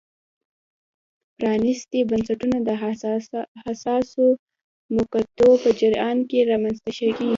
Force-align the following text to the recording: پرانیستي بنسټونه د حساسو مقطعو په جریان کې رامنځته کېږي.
پرانیستي 1.37 1.99
بنسټونه 2.09 2.57
د 2.67 2.69
حساسو 3.69 4.25
مقطعو 4.97 5.53
په 5.63 5.69
جریان 5.79 6.17
کې 6.29 6.39
رامنځته 6.51 6.91
کېږي. 6.97 7.29